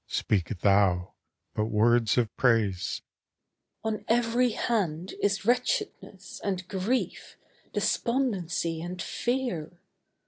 Speak 0.07 0.61
thou 0.61 1.13
but 1.53 1.65
words 1.65 2.17
of 2.17 2.35
praise. 2.35 3.03
MORTAL 3.83 3.99
On 3.99 4.05
every 4.07 4.49
hand 4.49 5.13
is 5.21 5.45
wretchedness 5.45 6.41
and 6.43 6.67
grief, 6.67 7.37
Despondency 7.71 8.81
and 8.81 8.99
fear. 8.99 9.83